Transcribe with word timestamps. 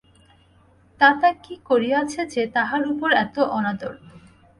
তাতা 1.01 1.29
কী 1.43 1.53
করিয়াছে 1.69 2.21
যে, 2.33 2.43
তাহার 2.55 2.83
উপর 2.91 3.09
এত 3.23 3.35
অনাদর! 3.51 3.93